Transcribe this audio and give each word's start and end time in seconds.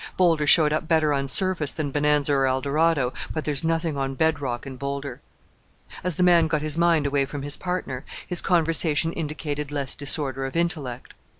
Boulder 0.17 0.47
showed 0.47 0.73
up 0.73 0.87
better 0.87 1.13
on 1.13 1.27
surface 1.27 1.71
than 1.71 1.91
Bonanza 1.91 2.33
or 2.33 2.47
Eldorado, 2.47 3.13
but 3.35 3.45
there's 3.45 3.63
nothing 3.63 3.97
on 3.97 4.15
bed 4.15 4.41
rock 4.41 4.65
in 4.65 4.75
Boulder." 4.75 5.21
As 6.03 6.15
the 6.15 6.23
man 6.23 6.47
got 6.47 6.63
his 6.63 6.75
mind 6.75 7.05
away 7.05 7.23
from 7.25 7.43
his 7.43 7.55
partner, 7.55 8.03
his 8.25 8.41
conversation 8.41 9.13
indicated 9.13 9.71
less 9.71 9.93
disorder 9.93 10.45
of 10.47 10.55
intellect. 10.55 11.13